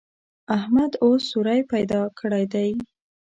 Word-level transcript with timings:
احمد 0.57 0.91
اوس 1.03 1.21
سوری 1.31 1.61
پیدا 1.71 2.01
کړی 2.19 2.45
دی. 2.53 2.69